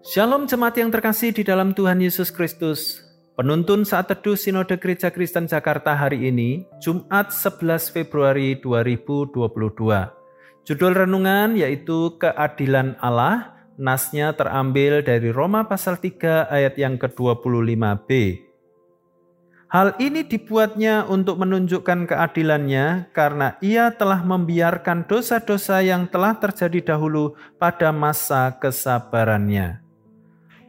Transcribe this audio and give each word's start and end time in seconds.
Shalom 0.00 0.48
jemaat 0.48 0.80
yang 0.80 0.88
terkasih 0.88 1.28
di 1.28 1.44
dalam 1.44 1.76
Tuhan 1.76 2.00
Yesus 2.00 2.32
Kristus. 2.32 3.04
Penuntun 3.36 3.84
saat 3.84 4.08
teduh 4.08 4.32
Sinode 4.32 4.80
Gereja 4.80 5.12
Kristen 5.12 5.44
Jakarta 5.44 5.92
hari 5.92 6.24
ini, 6.24 6.64
Jumat 6.80 7.28
11 7.28 7.92
Februari 7.92 8.56
2022. 8.64 9.44
Judul 10.64 10.92
renungan 11.04 11.52
yaitu 11.52 12.16
Keadilan 12.16 12.96
Allah, 12.96 13.60
nasnya 13.76 14.32
terambil 14.32 15.04
dari 15.04 15.28
Roma 15.28 15.68
pasal 15.68 16.00
3 16.00 16.48
ayat 16.48 16.80
yang 16.80 16.96
ke-25b. 16.96 18.08
Hal 19.68 20.00
ini 20.00 20.24
dibuatnya 20.24 21.04
untuk 21.12 21.44
menunjukkan 21.44 22.08
keadilannya 22.08 23.12
karena 23.12 23.60
ia 23.60 23.92
telah 23.92 24.24
membiarkan 24.24 25.04
dosa-dosa 25.04 25.84
yang 25.84 26.08
telah 26.08 26.40
terjadi 26.40 26.96
dahulu 26.96 27.36
pada 27.60 27.92
masa 27.92 28.56
kesabarannya. 28.56 29.89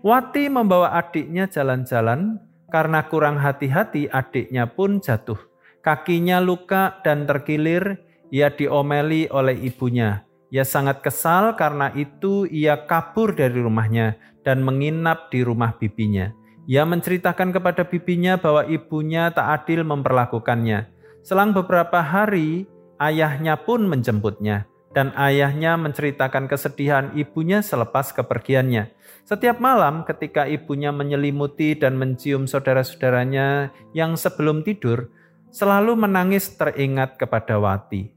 Wati 0.00 0.48
membawa 0.48 0.96
adiknya 0.96 1.44
jalan-jalan 1.44 2.40
karena 2.72 3.04
kurang 3.04 3.36
hati-hati 3.36 4.08
adiknya 4.08 4.64
pun 4.64 4.96
jatuh. 4.96 5.36
Kakinya 5.84 6.40
luka 6.40 7.04
dan 7.04 7.28
terkilir, 7.28 8.00
ia 8.32 8.48
diomeli 8.48 9.28
oleh 9.28 9.60
ibunya. 9.60 10.24
Ia 10.48 10.64
sangat 10.64 11.04
kesal 11.04 11.52
karena 11.52 11.92
itu 11.92 12.48
ia 12.48 12.88
kabur 12.88 13.36
dari 13.36 13.60
rumahnya 13.60 14.16
dan 14.40 14.64
menginap 14.64 15.28
di 15.28 15.44
rumah 15.44 15.76
bibinya. 15.76 16.32
Ia 16.64 16.88
menceritakan 16.88 17.52
kepada 17.52 17.84
bibinya 17.84 18.40
bahwa 18.40 18.64
ibunya 18.72 19.28
tak 19.28 19.68
adil 19.68 19.84
memperlakukannya. 19.84 20.88
Selang 21.20 21.52
beberapa 21.52 22.00
hari, 22.00 22.64
ayahnya 22.96 23.60
pun 23.60 23.84
menjemputnya 23.84 24.64
dan 24.90 25.14
ayahnya 25.14 25.78
menceritakan 25.78 26.50
kesedihan 26.50 27.14
ibunya 27.14 27.62
selepas 27.62 28.10
kepergiannya. 28.10 28.90
Setiap 29.22 29.62
malam 29.62 30.02
ketika 30.02 30.50
ibunya 30.50 30.90
menyelimuti 30.90 31.78
dan 31.78 31.94
mencium 31.94 32.50
saudara-saudaranya 32.50 33.70
yang 33.94 34.18
sebelum 34.18 34.66
tidur, 34.66 35.14
selalu 35.54 35.94
menangis 35.94 36.50
teringat 36.58 37.14
kepada 37.14 37.58
Wati. 37.62 38.10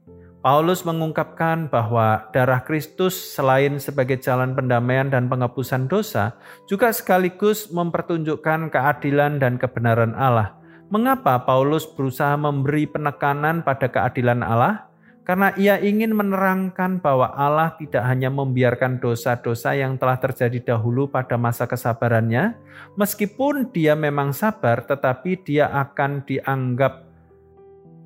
Paulus 0.43 0.83
mengungkapkan 0.83 1.71
bahwa 1.71 2.27
darah 2.35 2.59
Kristus 2.67 3.15
selain 3.15 3.79
sebagai 3.79 4.19
jalan 4.19 4.51
pendamaian 4.51 5.07
dan 5.07 5.31
penghapusan 5.31 5.87
dosa, 5.87 6.35
juga 6.67 6.91
sekaligus 6.91 7.71
mempertunjukkan 7.71 8.67
keadilan 8.67 9.39
dan 9.39 9.55
kebenaran 9.55 10.11
Allah. 10.19 10.59
Mengapa 10.91 11.39
Paulus 11.47 11.87
berusaha 11.87 12.35
memberi 12.35 12.83
penekanan 12.91 13.63
pada 13.63 13.87
keadilan 13.87 14.43
Allah? 14.43 14.92
Karena 15.23 15.55
ia 15.55 15.79
ingin 15.79 16.11
menerangkan 16.11 16.99
bahwa 16.99 17.31
Allah 17.31 17.79
tidak 17.79 18.03
hanya 18.03 18.27
membiarkan 18.27 18.99
dosa-dosa 18.99 19.71
yang 19.71 19.95
telah 19.95 20.19
terjadi 20.19 20.75
dahulu 20.75 21.07
pada 21.07 21.39
masa 21.39 21.63
kesabarannya, 21.63 22.59
meskipun 22.99 23.71
dia 23.71 23.95
memang 23.95 24.35
sabar, 24.35 24.83
tetapi 24.83 25.39
dia 25.47 25.71
akan 25.71 26.27
dianggap 26.27 27.07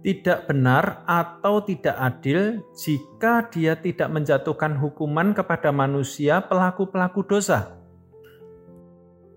tidak 0.05 0.45
benar 0.45 1.01
atau 1.09 1.65
tidak 1.65 1.97
adil 1.97 2.61
jika 2.77 3.49
dia 3.49 3.73
tidak 3.73 4.13
menjatuhkan 4.13 4.77
hukuman 4.77 5.33
kepada 5.33 5.73
manusia 5.73 6.45
pelaku-pelaku 6.45 7.25
dosa. 7.25 7.81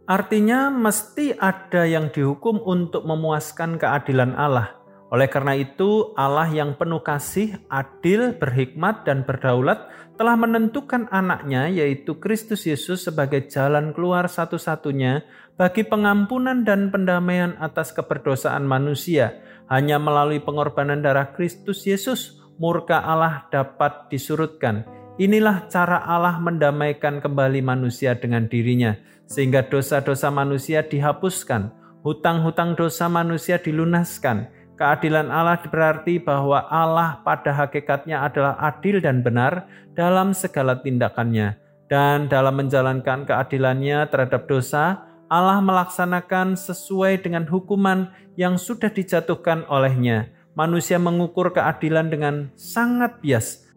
Artinya, 0.04 0.68
mesti 0.68 1.32
ada 1.38 1.88
yang 1.88 2.12
dihukum 2.12 2.60
untuk 2.60 3.08
memuaskan 3.08 3.80
keadilan 3.80 4.36
Allah 4.36 4.79
oleh 5.10 5.26
karena 5.26 5.59
itu, 5.59 6.15
Allah 6.15 6.47
yang 6.54 6.78
penuh 6.78 7.03
kasih, 7.03 7.59
adil, 7.66 8.31
berhikmat, 8.38 9.03
dan 9.03 9.26
berdaulat 9.26 9.91
telah 10.15 10.38
menentukan 10.38 11.10
anaknya, 11.10 11.66
yaitu 11.66 12.15
Kristus 12.22 12.62
Yesus 12.62 13.03
sebagai 13.03 13.50
jalan 13.50 13.91
keluar 13.91 14.31
satu-satunya 14.31 15.26
bagi 15.59 15.82
pengampunan 15.82 16.62
dan 16.62 16.94
pendamaian 16.94 17.59
atas 17.59 17.91
keberdosaan 17.91 18.62
manusia. 18.62 19.43
Hanya 19.66 19.99
melalui 19.99 20.38
pengorbanan 20.38 21.03
darah 21.03 21.34
Kristus 21.34 21.82
Yesus, 21.91 22.38
murka 22.62 23.03
Allah 23.03 23.50
dapat 23.50 24.15
disurutkan. 24.15 24.87
Inilah 25.19 25.66
cara 25.66 26.06
Allah 26.06 26.38
mendamaikan 26.38 27.19
kembali 27.19 27.66
manusia 27.66 28.15
dengan 28.15 28.47
dirinya, 28.47 28.94
sehingga 29.26 29.66
dosa-dosa 29.66 30.31
manusia 30.31 30.87
dihapuskan, 30.87 31.75
hutang-hutang 32.06 32.78
dosa 32.78 33.10
manusia 33.10 33.59
dilunaskan, 33.59 34.59
Keadilan 34.80 35.28
Allah 35.28 35.60
berarti 35.60 36.16
bahwa 36.16 36.64
Allah 36.72 37.20
pada 37.20 37.52
hakikatnya 37.52 38.24
adalah 38.24 38.56
adil 38.64 39.04
dan 39.04 39.20
benar 39.20 39.68
dalam 39.92 40.32
segala 40.32 40.80
tindakannya. 40.80 41.60
Dan 41.84 42.32
dalam 42.32 42.56
menjalankan 42.56 43.28
keadilannya 43.28 44.08
terhadap 44.08 44.48
dosa, 44.48 45.04
Allah 45.28 45.60
melaksanakan 45.60 46.56
sesuai 46.56 47.20
dengan 47.20 47.44
hukuman 47.44 48.08
yang 48.40 48.56
sudah 48.56 48.88
dijatuhkan 48.88 49.69
olehnya. 49.69 50.32
Manusia 50.56 50.96
mengukur 50.96 51.52
keadilan 51.52 52.08
dengan 52.08 52.48
sangat 52.56 53.20
bias. 53.20 53.69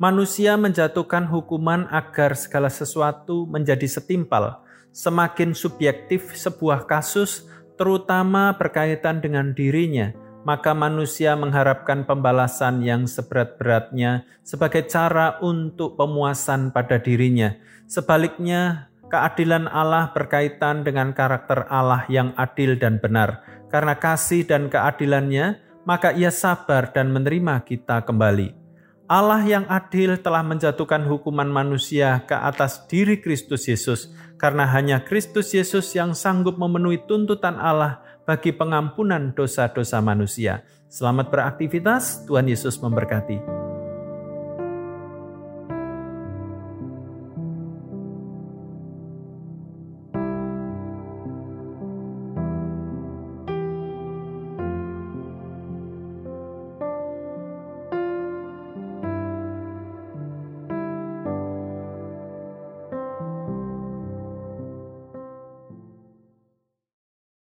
Manusia 0.00 0.56
menjatuhkan 0.56 1.28
hukuman 1.28 1.84
agar 1.92 2.32
segala 2.32 2.72
sesuatu 2.72 3.44
menjadi 3.44 3.84
setimpal. 3.84 4.64
Semakin 4.88 5.52
subjektif 5.52 6.32
sebuah 6.32 6.88
kasus, 6.88 7.44
terutama 7.78 8.58
berkaitan 8.58 9.22
dengan 9.22 9.54
dirinya, 9.54 10.12
maka 10.42 10.76
manusia 10.76 11.38
mengharapkan 11.38 12.04
pembalasan 12.04 12.82
yang 12.84 13.06
seberat-beratnya 13.06 14.26
sebagai 14.42 14.84
cara 14.90 15.38
untuk 15.40 15.94
pemuasan 15.94 16.74
pada 16.74 16.98
dirinya. 16.98 17.54
Sebaliknya, 17.88 18.92
keadilan 19.08 19.70
Allah 19.70 20.12
berkaitan 20.12 20.84
dengan 20.84 21.16
karakter 21.16 21.64
Allah 21.72 22.04
yang 22.12 22.36
adil 22.36 22.76
dan 22.76 23.00
benar. 23.00 23.40
Karena 23.72 23.96
kasih 23.96 24.44
dan 24.44 24.68
keadilannya, 24.68 25.60
maka 25.88 26.12
ia 26.12 26.28
sabar 26.28 26.92
dan 26.92 27.12
menerima 27.12 27.64
kita 27.64 28.04
kembali. 28.04 28.67
Allah 29.08 29.40
yang 29.40 29.64
adil 29.72 30.20
telah 30.20 30.44
menjatuhkan 30.44 31.00
hukuman 31.08 31.48
manusia 31.48 32.20
ke 32.28 32.36
atas 32.36 32.84
diri 32.92 33.16
Kristus 33.16 33.64
Yesus, 33.64 34.12
karena 34.36 34.68
hanya 34.68 35.00
Kristus 35.00 35.56
Yesus 35.56 35.96
yang 35.96 36.12
sanggup 36.12 36.60
memenuhi 36.60 37.00
tuntutan 37.08 37.56
Allah 37.56 38.04
bagi 38.28 38.52
pengampunan 38.52 39.32
dosa-dosa 39.32 40.04
manusia. 40.04 40.60
Selamat 40.92 41.32
beraktivitas, 41.32 42.28
Tuhan 42.28 42.52
Yesus 42.52 42.76
memberkati. 42.84 43.67